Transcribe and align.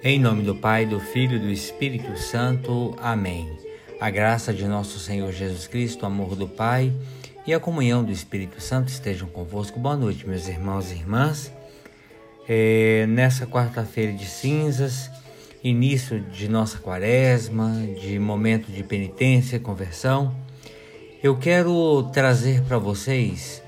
Em 0.00 0.16
nome 0.16 0.44
do 0.44 0.54
Pai, 0.54 0.86
do 0.86 1.00
Filho 1.00 1.34
e 1.34 1.40
do 1.40 1.50
Espírito 1.50 2.16
Santo. 2.16 2.94
Amém. 3.02 3.50
A 4.00 4.08
graça 4.08 4.54
de 4.54 4.64
nosso 4.64 4.96
Senhor 5.00 5.32
Jesus 5.32 5.66
Cristo, 5.66 6.04
o 6.04 6.06
amor 6.06 6.36
do 6.36 6.46
Pai 6.46 6.92
e 7.44 7.52
a 7.52 7.58
comunhão 7.58 8.04
do 8.04 8.12
Espírito 8.12 8.60
Santo 8.60 8.90
estejam 8.90 9.26
convosco. 9.26 9.80
Boa 9.80 9.96
noite, 9.96 10.24
meus 10.24 10.46
irmãos 10.46 10.92
e 10.92 10.94
irmãs. 10.94 11.52
É, 12.48 13.06
nessa 13.08 13.44
quarta-feira 13.44 14.12
de 14.12 14.24
cinzas, 14.24 15.10
início 15.64 16.20
de 16.20 16.48
nossa 16.48 16.78
quaresma, 16.78 17.72
de 18.00 18.20
momento 18.20 18.70
de 18.70 18.84
penitência 18.84 19.58
conversão, 19.58 20.32
eu 21.20 21.36
quero 21.36 22.04
trazer 22.12 22.62
para 22.62 22.78
vocês 22.78 23.60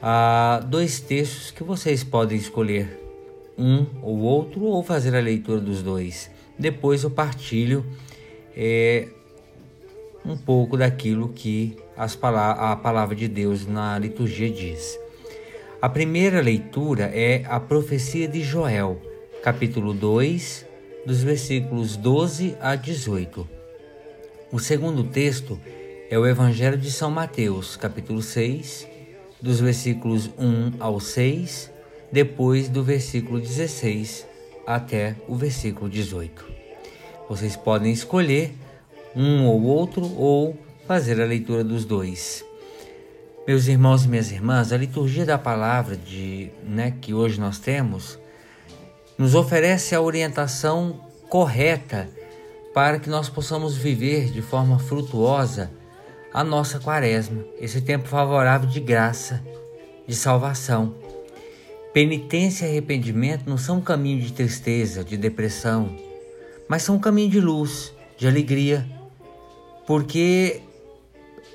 ah, 0.00 0.64
dois 0.64 1.00
textos 1.00 1.50
que 1.50 1.64
vocês 1.64 2.04
podem 2.04 2.38
escolher 2.38 3.05
um 3.58 3.86
ou 4.02 4.18
outro 4.18 4.62
ou 4.64 4.82
fazer 4.82 5.14
a 5.14 5.20
leitura 5.20 5.60
dos 5.60 5.82
dois. 5.82 6.30
Depois 6.58 7.02
eu 7.02 7.10
partilho 7.10 7.84
é, 8.56 9.08
um 10.24 10.36
pouco 10.36 10.76
daquilo 10.76 11.28
que 11.28 11.76
as 11.96 12.18
a 12.22 12.76
palavra 12.76 13.14
de 13.14 13.28
Deus 13.28 13.66
na 13.66 13.98
liturgia 13.98 14.50
diz. 14.50 14.98
A 15.80 15.88
primeira 15.88 16.40
leitura 16.40 17.04
é 17.04 17.44
a 17.46 17.60
profecia 17.60 18.26
de 18.26 18.42
Joel, 18.42 19.00
capítulo 19.42 19.94
2, 19.94 20.66
dos 21.06 21.22
versículos 21.22 21.96
12 21.96 22.56
a 22.60 22.74
18. 22.74 23.48
O 24.50 24.58
segundo 24.58 25.04
texto 25.04 25.58
é 26.10 26.18
o 26.18 26.26
Evangelho 26.26 26.78
de 26.78 26.90
São 26.90 27.10
Mateus, 27.10 27.76
capítulo 27.76 28.22
6, 28.22 28.86
dos 29.40 29.60
versículos 29.60 30.30
1 30.38 30.72
ao 30.80 30.98
6 30.98 31.75
depois 32.10 32.68
do 32.68 32.82
versículo 32.82 33.40
16 33.40 34.26
até 34.66 35.16
o 35.28 35.34
versículo 35.34 35.88
18. 35.88 36.44
Vocês 37.28 37.56
podem 37.56 37.92
escolher 37.92 38.54
um 39.14 39.46
ou 39.46 39.62
outro 39.62 40.04
ou 40.16 40.56
fazer 40.86 41.20
a 41.20 41.24
leitura 41.24 41.64
dos 41.64 41.84
dois. 41.84 42.44
Meus 43.46 43.66
irmãos 43.66 44.04
e 44.04 44.08
minhas 44.08 44.30
irmãs, 44.30 44.72
a 44.72 44.76
liturgia 44.76 45.24
da 45.24 45.38
palavra 45.38 45.96
de, 45.96 46.50
né, 46.64 46.94
que 47.00 47.14
hoje 47.14 47.40
nós 47.40 47.58
temos 47.58 48.18
nos 49.16 49.34
oferece 49.34 49.94
a 49.94 50.00
orientação 50.00 51.00
correta 51.28 52.08
para 52.74 52.98
que 52.98 53.08
nós 53.08 53.28
possamos 53.28 53.76
viver 53.76 54.30
de 54.30 54.42
forma 54.42 54.78
frutuosa 54.78 55.70
a 56.32 56.44
nossa 56.44 56.78
quaresma, 56.78 57.42
esse 57.58 57.80
tempo 57.80 58.06
favorável 58.06 58.68
de 58.68 58.80
graça, 58.80 59.42
de 60.06 60.14
salvação. 60.14 60.94
Penitência 61.96 62.66
e 62.66 62.68
arrependimento 62.72 63.48
não 63.48 63.56
são 63.56 63.78
um 63.78 63.80
caminho 63.80 64.20
de 64.20 64.30
tristeza, 64.30 65.02
de 65.02 65.16
depressão, 65.16 65.96
mas 66.68 66.82
são 66.82 66.96
um 66.96 66.98
caminho 66.98 67.30
de 67.30 67.40
luz, 67.40 67.90
de 68.18 68.28
alegria, 68.28 68.86
porque 69.86 70.60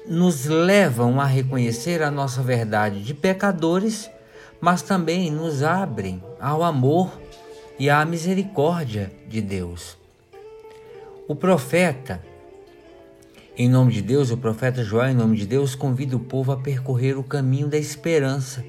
nos 0.07 0.47
levam 0.47 1.21
a 1.21 1.25
reconhecer 1.25 2.01
a 2.01 2.09
nossa 2.09 2.41
verdade 2.41 3.03
de 3.03 3.13
pecadores, 3.13 4.09
mas 4.59 4.81
também 4.81 5.29
nos 5.29 5.61
abrem 5.61 6.23
ao 6.39 6.63
amor 6.63 7.21
e 7.77 7.87
à 7.87 8.03
misericórdia 8.03 9.11
de 9.29 9.41
Deus. 9.41 9.95
O 11.27 11.35
profeta, 11.35 12.19
em 13.55 13.69
nome 13.69 13.93
de 13.93 14.01
Deus, 14.01 14.31
o 14.31 14.37
profeta 14.37 14.83
João, 14.83 15.07
em 15.07 15.13
nome 15.13 15.37
de 15.37 15.45
Deus, 15.45 15.75
convida 15.75 16.15
o 16.15 16.19
povo 16.19 16.51
a 16.51 16.57
percorrer 16.57 17.15
o 17.15 17.23
caminho 17.23 17.67
da 17.67 17.77
esperança 17.77 18.65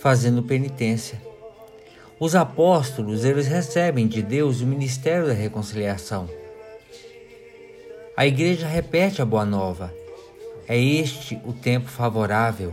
fazendo 0.00 0.42
penitência. 0.42 1.20
Os 2.18 2.34
apóstolos, 2.34 3.24
eles 3.24 3.46
recebem 3.46 4.08
de 4.08 4.22
Deus 4.22 4.60
o 4.60 4.66
ministério 4.66 5.26
da 5.26 5.32
reconciliação. 5.32 6.28
A 8.16 8.26
igreja 8.26 8.66
repete 8.66 9.20
a 9.20 9.26
boa 9.26 9.44
nova. 9.44 9.94
É 10.66 10.78
este 10.78 11.40
o 11.44 11.52
tempo 11.52 11.88
favorável, 11.88 12.72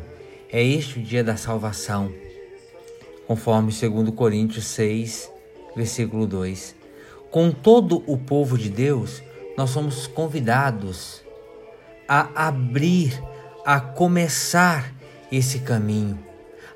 é 0.52 0.64
este 0.64 1.00
o 1.00 1.04
dia 1.04 1.24
da 1.24 1.36
salvação. 1.36 2.12
Conforme 3.26 3.74
2 3.74 4.10
Coríntios 4.16 4.66
6, 4.68 5.30
versículo 5.76 6.26
2. 6.26 6.76
Com 7.30 7.52
todo 7.52 8.04
o 8.08 8.18
povo 8.18 8.58
de 8.58 8.70
Deus, 8.70 9.22
nós 9.58 9.70
somos 9.70 10.08
convidados 10.08 11.22
a 12.08 12.48
abrir, 12.48 13.22
a 13.66 13.82
começar 13.82 14.94
esse 15.30 15.60
caminho 15.60 16.27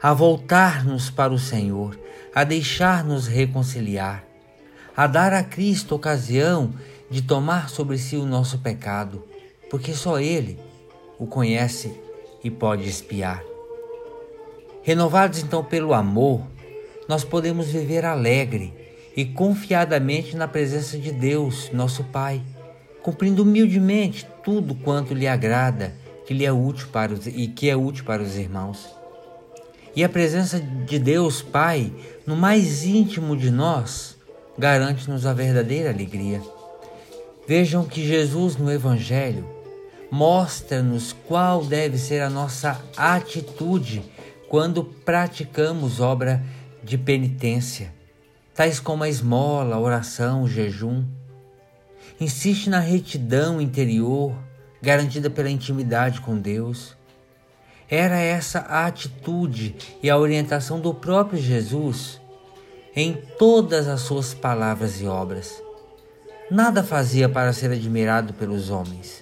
a 0.01 0.13
voltar-nos 0.13 1.11
para 1.11 1.31
o 1.31 1.37
Senhor, 1.37 1.97
a 2.33 2.43
deixar-nos 2.43 3.27
reconciliar, 3.27 4.23
a 4.97 5.05
dar 5.05 5.31
a 5.31 5.43
Cristo 5.43 5.93
ocasião 5.93 6.73
de 7.09 7.21
tomar 7.21 7.69
sobre 7.69 7.97
si 7.99 8.15
o 8.15 8.25
nosso 8.25 8.57
pecado, 8.57 9.23
porque 9.69 9.93
só 9.93 10.19
Ele 10.19 10.57
o 11.19 11.27
conhece 11.27 11.93
e 12.43 12.49
pode 12.49 12.89
espiar. 12.89 13.43
Renovados 14.81 15.43
então 15.43 15.63
pelo 15.63 15.93
amor, 15.93 16.41
nós 17.07 17.23
podemos 17.23 17.67
viver 17.67 18.03
alegre 18.03 18.73
e 19.15 19.23
confiadamente 19.23 20.35
na 20.35 20.47
presença 20.47 20.97
de 20.97 21.11
Deus, 21.11 21.69
nosso 21.71 22.03
Pai, 22.05 22.41
cumprindo 23.03 23.43
humildemente 23.43 24.25
tudo 24.43 24.73
quanto 24.73 25.13
lhe 25.13 25.27
agrada, 25.27 25.93
que 26.25 26.33
lhe 26.33 26.45
é 26.45 26.51
útil 26.51 26.87
para 26.87 27.13
os, 27.13 27.27
e 27.27 27.47
que 27.47 27.69
é 27.69 27.75
útil 27.75 28.03
para 28.05 28.23
os 28.23 28.35
irmãos. 28.35 29.00
E 29.95 30.03
a 30.03 30.09
presença 30.09 30.59
de 30.59 30.97
Deus 30.97 31.41
Pai 31.41 31.91
no 32.25 32.35
mais 32.35 32.85
íntimo 32.85 33.35
de 33.35 33.51
nós 33.51 34.15
garante-nos 34.57 35.25
a 35.25 35.33
verdadeira 35.33 35.89
alegria. 35.89 36.41
Vejam 37.47 37.83
que 37.85 38.05
Jesus 38.05 38.55
no 38.55 38.71
Evangelho 38.71 39.45
mostra-nos 40.09 41.13
qual 41.27 41.65
deve 41.65 41.97
ser 41.97 42.21
a 42.21 42.29
nossa 42.29 42.81
atitude 42.95 44.01
quando 44.47 44.83
praticamos 44.83 45.99
obra 45.99 46.43
de 46.83 46.97
penitência, 46.97 47.93
tais 48.53 48.79
como 48.79 49.03
a 49.03 49.09
esmola, 49.09 49.75
a 49.75 49.79
oração, 49.79 50.43
o 50.43 50.47
jejum. 50.47 51.05
Insiste 52.19 52.69
na 52.69 52.79
retidão 52.79 53.61
interior, 53.61 54.33
garantida 54.81 55.29
pela 55.29 55.49
intimidade 55.49 56.21
com 56.21 56.37
Deus 56.37 56.95
era 57.91 58.17
essa 58.17 58.59
a 58.59 58.87
atitude 58.87 59.75
e 60.01 60.09
a 60.09 60.17
orientação 60.17 60.79
do 60.79 60.93
próprio 60.93 61.37
Jesus 61.37 62.21
em 62.95 63.13
todas 63.37 63.89
as 63.89 63.99
suas 63.99 64.33
palavras 64.33 65.01
e 65.01 65.05
obras. 65.05 65.61
Nada 66.49 66.83
fazia 66.83 67.27
para 67.27 67.51
ser 67.51 67.69
admirado 67.69 68.33
pelos 68.33 68.69
homens. 68.69 69.21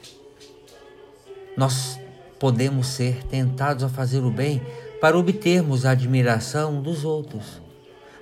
Nós 1.57 1.99
podemos 2.39 2.87
ser 2.87 3.23
tentados 3.23 3.83
a 3.83 3.89
fazer 3.89 4.19
o 4.19 4.29
bem 4.29 4.61
para 5.01 5.17
obtermos 5.17 5.83
a 5.83 5.91
admiração 5.91 6.79
dos 6.79 7.03
outros. 7.03 7.59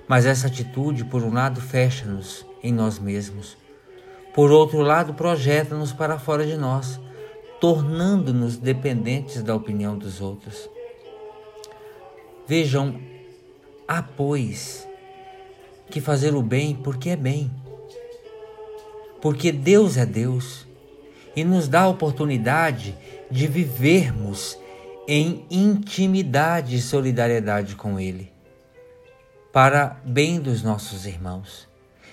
Mas 0.06 0.24
essa 0.24 0.46
atitude, 0.46 1.04
por 1.04 1.22
um 1.22 1.32
lado, 1.32 1.60
fecha-nos 1.60 2.46
em 2.62 2.72
nós 2.72 2.98
mesmos. 2.98 3.54
Por 4.34 4.50
outro 4.50 4.80
lado, 4.80 5.12
projeta-nos 5.12 5.92
para 5.92 6.18
fora 6.18 6.46
de 6.46 6.56
nós, 6.56 6.98
tornando-nos 7.60 8.56
dependentes 8.56 9.42
da 9.42 9.54
opinião 9.54 9.96
dos 9.96 10.20
outros. 10.20 10.68
Vejam, 12.46 13.00
há, 13.86 14.02
pois, 14.02 14.88
que 15.90 16.00
fazer 16.00 16.34
o 16.34 16.42
bem 16.42 16.74
porque 16.74 17.10
é 17.10 17.16
bem. 17.16 17.50
Porque 19.20 19.50
Deus 19.50 19.96
é 19.96 20.06
Deus 20.06 20.66
e 21.34 21.44
nos 21.44 21.68
dá 21.68 21.82
a 21.82 21.88
oportunidade 21.88 22.96
de 23.30 23.46
vivermos 23.46 24.58
em 25.06 25.44
intimidade 25.50 26.76
e 26.76 26.82
solidariedade 26.82 27.74
com 27.74 27.98
Ele, 27.98 28.30
para 29.52 30.00
bem 30.04 30.38
dos 30.38 30.62
nossos 30.62 31.06
irmãos. 31.06 31.66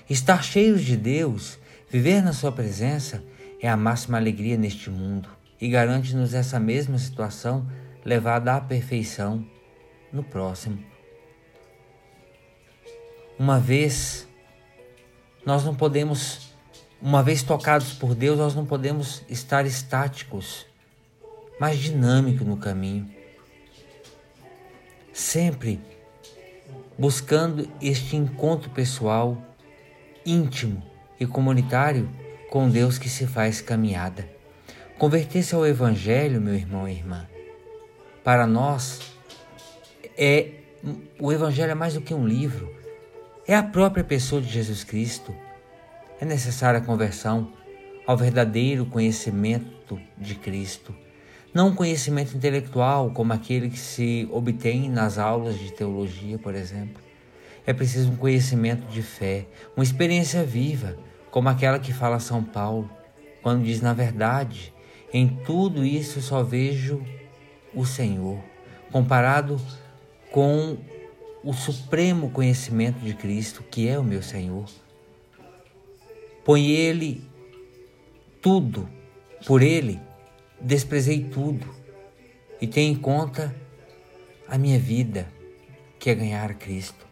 Estar 0.10 0.44
cheios 0.44 0.84
de 0.84 0.96
Deus, 0.96 1.60
viver 1.90 2.22
na 2.22 2.34
Sua 2.34 2.52
presença, 2.52 3.24
é 3.62 3.68
a 3.68 3.78
máxima 3.78 4.18
alegria 4.18 4.58
neste 4.58 4.90
mundo 4.90 5.30
e 5.60 5.70
garante-nos 5.70 6.34
essa 6.34 6.60
mesma 6.60 6.98
situação 6.98 7.68
levada 8.04 8.56
à 8.56 8.62
perfeição 8.62 9.46
no 10.12 10.24
próximo. 10.24 10.84
Uma 13.38 13.60
vez 13.60 14.28
nós 15.46 15.64
não 15.64 15.76
podemos, 15.76 16.56
uma 17.02 17.22
vez 17.22 17.44
tocados 17.44 17.94
por 17.94 18.16
Deus, 18.16 18.38
nós 18.38 18.56
não 18.56 18.66
podemos 18.66 19.24
estar 19.30 19.66
estáticos, 19.66 20.66
mas 21.60 21.78
dinâmicos 21.78 22.48
no 22.48 22.58
caminho. 22.58 23.10
Sempre 25.14 25.80
buscando 26.98 27.70
este 27.82 28.16
encontro 28.16 28.70
pessoal, 28.72 29.38
íntimo 30.26 30.82
e 31.20 31.26
comunitário 31.26 32.10
com 32.56 32.70
Deus 32.70 32.98
que 32.98 33.10
se 33.10 33.28
faz 33.28 33.60
caminhada. 33.60 34.26
Converter-se 34.98 35.54
ao 35.54 35.68
Evangelho, 35.68 36.40
meu 36.40 36.54
irmão 36.54 36.88
e 36.88 36.94
irmã, 36.94 37.28
para 38.24 38.48
nós 38.48 39.02
é 40.18 40.52
o 41.20 41.34
Evangelho 41.34 41.72
é 41.72 41.76
mais 41.76 41.96
do 41.96 42.00
que 42.00 42.14
um 42.14 42.26
livro, 42.26 42.74
é 43.46 43.54
a 43.54 43.62
própria 43.62 44.06
pessoa 44.06 44.42
de 44.42 44.48
Jesus 44.48 44.86
Cristo, 44.86 45.36
É 46.22 46.24
necessária 46.24 46.80
a 46.80 46.82
conversão 46.82 47.52
ao 48.08 48.16
verdadeiro 48.16 48.86
conhecimento 48.86 50.00
de 50.18 50.36
Cristo. 50.36 50.96
Não 51.54 51.68
um 51.68 51.76
conhecimento 51.76 52.38
intelectual 52.38 53.12
como 53.12 53.34
aquele 53.34 53.70
que 53.70 53.78
se 53.78 54.30
obtém 54.32 54.90
nas 54.90 55.18
aulas 55.18 55.60
de 55.60 55.74
teologia, 55.74 56.40
por 56.40 56.56
exemplo. 56.56 57.04
É 57.68 57.74
preciso 57.74 58.14
um 58.14 58.16
conhecimento 58.16 58.88
de 58.88 59.02
fé, 59.02 59.46
uma 59.76 59.84
experiência 59.84 60.42
viva, 60.46 60.98
como 61.36 61.50
aquela 61.50 61.78
que 61.78 61.92
fala 61.92 62.18
São 62.18 62.42
Paulo, 62.42 62.90
quando 63.44 63.66
diz: 63.66 63.82
Na 63.82 63.92
verdade, 63.92 64.74
em 65.12 65.28
tudo 65.28 65.84
isso 65.84 66.22
só 66.22 66.42
vejo 66.42 67.06
o 67.74 67.86
Senhor, 67.86 68.42
comparado 68.90 69.60
com 70.32 70.78
o 71.44 71.52
supremo 71.52 72.32
conhecimento 72.32 73.00
de 73.00 73.14
Cristo, 73.14 73.64
que 73.64 73.86
é 73.86 74.00
o 74.00 74.04
meu 74.04 74.24
Senhor. 74.24 74.64
Põe 76.46 76.70
Ele 76.72 77.22
tudo, 78.42 78.88
por 79.46 79.62
Ele 79.62 80.00
desprezei 80.62 81.22
tudo 81.26 81.68
e 82.62 82.66
tenho 82.66 82.94
em 82.94 82.96
conta 82.96 83.54
a 84.48 84.58
minha 84.58 84.80
vida, 84.80 85.28
que 86.00 86.10
é 86.10 86.16
ganhar 86.16 86.54
Cristo. 86.54 87.06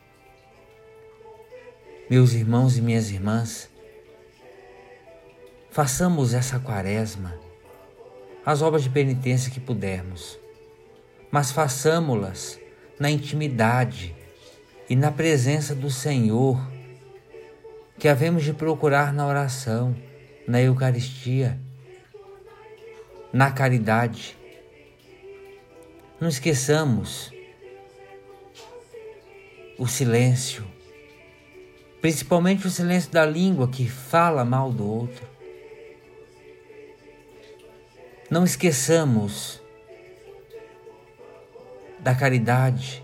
Meus 2.09 2.31
irmãos 2.31 2.77
e 2.77 2.81
minhas 2.81 3.11
irmãs, 3.11 3.72
façamos 5.73 6.35
essa 6.35 6.59
quaresma 6.59 7.33
as 8.45 8.61
obras 8.61 8.83
de 8.83 8.91
penitência 8.91 9.51
que 9.51 9.59
pudermos, 9.59 10.37
mas 11.31 11.51
façamo-las 11.51 12.59
na 12.99 13.09
intimidade 13.09 14.13
e 14.87 14.95
na 14.95 15.11
presença 15.11 15.73
do 15.73 15.89
Senhor, 15.89 16.61
que 17.97 18.07
havemos 18.07 18.43
de 18.43 18.53
procurar 18.53 19.11
na 19.11 19.25
oração, 19.25 19.95
na 20.47 20.61
Eucaristia, 20.61 21.59
na 23.31 23.49
caridade. 23.49 24.37
Não 26.19 26.27
esqueçamos 26.29 27.31
o 29.79 29.87
silêncio, 29.87 30.63
principalmente 31.99 32.67
o 32.67 32.69
silêncio 32.69 33.09
da 33.09 33.25
língua 33.25 33.67
que 33.67 33.89
fala 33.89 34.45
mal 34.45 34.71
do 34.71 34.85
outro. 34.85 35.32
Não 38.33 38.43
esqueçamos 38.43 39.61
da 41.99 42.15
caridade, 42.15 43.03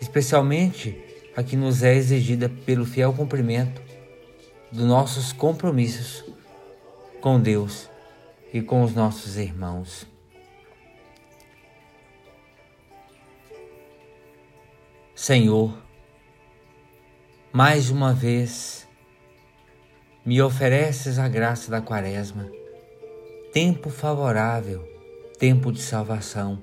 especialmente 0.00 0.98
a 1.36 1.42
que 1.42 1.54
nos 1.54 1.82
é 1.82 1.94
exigida 1.94 2.48
pelo 2.48 2.86
fiel 2.86 3.12
cumprimento 3.12 3.82
dos 4.72 4.86
nossos 4.86 5.30
compromissos 5.30 6.24
com 7.20 7.38
Deus 7.38 7.90
e 8.50 8.62
com 8.62 8.82
os 8.82 8.94
nossos 8.94 9.36
irmãos. 9.36 10.06
Senhor, 15.14 15.76
mais 17.52 17.90
uma 17.90 18.14
vez 18.14 18.88
me 20.24 20.40
ofereces 20.40 21.18
a 21.18 21.28
graça 21.28 21.70
da 21.70 21.82
Quaresma, 21.82 22.50
tempo 23.52 23.90
favorável, 23.90 24.82
tempo 25.38 25.72
de 25.72 25.80
salvação 25.80 26.62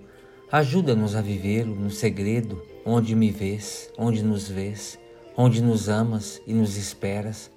Ajuda-nos 0.52 1.16
a 1.16 1.22
vivê-lo 1.22 1.76
no 1.76 1.90
segredo, 1.90 2.62
onde 2.86 3.16
me 3.16 3.32
vês, 3.32 3.92
onde 3.98 4.24
nos 4.24 4.48
vês, 4.48 4.98
onde 5.36 5.62
nos 5.62 5.90
amas 5.90 6.40
e 6.46 6.54
nos 6.54 6.78
esperas. 6.78 7.52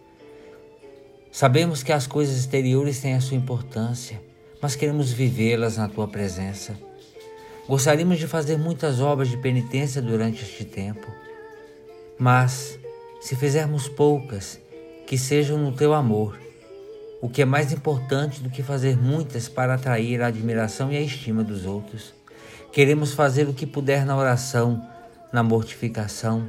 Sabemos 1.30 1.82
que 1.82 1.92
as 1.92 2.06
coisas 2.06 2.38
exteriores 2.38 2.98
têm 3.00 3.14
a 3.14 3.20
sua 3.20 3.36
importância, 3.36 4.20
mas 4.60 4.74
queremos 4.74 5.12
vivê-las 5.12 5.76
na 5.76 5.86
tua 5.86 6.08
presença. 6.08 6.76
Gostaríamos 7.68 8.18
de 8.18 8.26
fazer 8.26 8.56
muitas 8.56 9.00
obras 9.00 9.28
de 9.28 9.36
penitência 9.36 10.00
durante 10.00 10.42
este 10.42 10.64
tempo, 10.64 11.06
mas 12.18 12.80
se 13.20 13.36
fizermos 13.36 13.86
poucas, 13.86 14.58
que 15.06 15.18
sejam 15.18 15.58
no 15.58 15.72
teu 15.72 15.92
amor, 15.92 16.36
o 17.20 17.28
que 17.28 17.42
é 17.42 17.44
mais 17.44 17.72
importante 17.72 18.42
do 18.42 18.50
que 18.50 18.62
fazer 18.62 18.96
muitas 18.96 19.48
para 19.48 19.74
atrair 19.74 20.22
a 20.22 20.28
admiração 20.28 20.92
e 20.92 20.96
a 20.96 21.00
estima 21.00 21.42
dos 21.42 21.66
outros. 21.66 22.14
Queremos 22.72 23.12
fazer 23.12 23.48
o 23.48 23.54
que 23.54 23.66
puder 23.66 24.06
na 24.06 24.16
oração, 24.16 24.86
na 25.32 25.42
mortificação, 25.42 26.48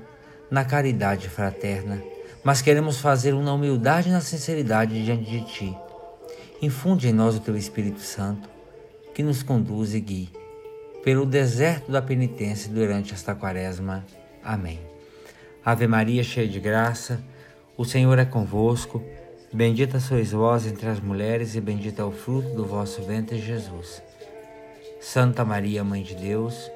na 0.50 0.63
caridade 0.63 1.30
fraterna, 1.30 2.01
mas 2.44 2.62
queremos 2.62 3.00
fazê-lo 3.00 3.42
na 3.42 3.54
humildade 3.54 4.10
e 4.10 4.12
na 4.12 4.21
sinceridade 4.21 5.04
diante 5.04 5.30
de 5.30 5.42
Ti. 5.45 5.77
Infunde 6.62 7.07
em 7.07 7.13
nós 7.13 7.36
o 7.36 7.39
Teu 7.39 7.56
Espírito 7.56 8.01
Santo, 8.01 8.50
que 9.13 9.24
nos 9.24 9.42
conduz 9.42 9.94
e 9.94 10.00
guie 10.00 10.30
pelo 11.04 11.25
deserto 11.25 11.92
da 11.92 12.01
penitência 12.01 12.72
durante 12.72 13.13
esta 13.13 13.33
quaresma. 13.33 14.06
Amém. 14.44 14.80
Ave 15.63 15.88
Maria, 15.88 16.24
cheia 16.24 16.48
de 16.48 16.60
graça, 16.60 17.22
o 17.77 17.86
Senhor 17.86 18.18
é 18.19 18.25
convosco. 18.25 19.04
Bendita 19.51 20.00
sois 20.00 20.31
vós 20.31 20.68
entre 20.68 20.88
as 20.88 21.00
mulheres, 21.00 21.56
e 21.56 21.62
bendito 21.62 22.00
é 22.00 22.06
o 22.06 22.12
fruto 22.12 22.50
do 22.50 22.66
vosso 22.66 23.01
ventre, 23.01 23.40
Jesus. 23.40 24.00
Santa 25.01 25.44
Maria, 25.44 25.84
Mãe 25.84 26.04
de 26.04 26.13
Deus, 26.13 26.69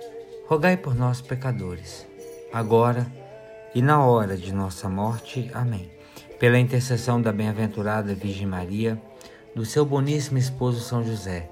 rogai 0.47 0.75
por 0.75 0.95
nós, 0.95 1.21
pecadores, 1.21 2.07
agora 2.51 3.05
e 3.75 3.81
na 3.81 4.03
hora 4.03 4.35
de 4.35 4.51
nossa 4.51 4.89
morte. 4.89 5.51
Amém. 5.53 5.91
Pela 6.39 6.57
intercessão 6.57 7.21
da 7.21 7.31
bem-aventurada 7.31 8.15
Virgem 8.15 8.47
Maria, 8.47 8.99
do 9.55 9.63
seu 9.63 9.85
boníssimo 9.85 10.39
esposo 10.39 10.79
São 10.79 11.05
José, 11.05 11.47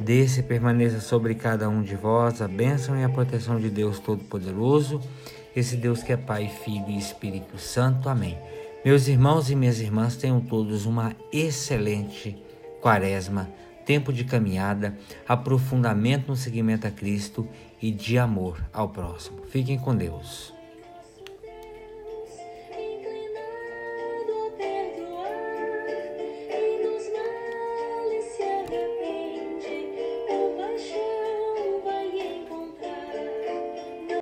desça 0.00 0.40
e 0.40 0.42
permaneça 0.42 1.00
sobre 1.00 1.34
cada 1.34 1.68
um 1.68 1.82
de 1.82 1.94
vós 1.94 2.40
a 2.40 2.48
bênção 2.48 2.98
e 2.98 3.04
a 3.04 3.10
proteção 3.10 3.60
de 3.60 3.68
Deus 3.68 3.98
Todo-Poderoso, 3.98 5.02
esse 5.54 5.76
Deus 5.76 6.02
que 6.02 6.14
é 6.14 6.16
Pai, 6.16 6.50
Filho 6.64 6.88
e 6.88 6.96
Espírito 6.96 7.58
Santo. 7.58 8.08
Amém. 8.08 8.38
Meus 8.84 9.06
irmãos 9.06 9.48
e 9.48 9.54
minhas 9.54 9.78
irmãs, 9.80 10.16
tenham 10.16 10.40
todos 10.40 10.86
uma 10.86 11.14
excelente 11.32 12.36
quaresma 12.80 13.48
tempo 13.84 14.12
de 14.12 14.24
caminhada, 14.24 14.96
aprofundamento 15.26 16.28
no 16.28 16.36
seguimento 16.36 16.86
a 16.86 16.90
Cristo 16.90 17.48
e 17.80 17.90
de 17.90 18.18
amor 18.18 18.64
ao 18.72 18.88
próximo. 18.88 19.42
Fiquem 19.46 19.78
com 19.78 19.94
Deus. 19.94 20.52